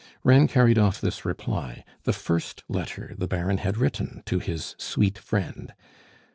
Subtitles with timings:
[0.23, 5.19] Reine carried off this reply, the first letter the Baron had written to his "sweet
[5.19, 5.75] friend."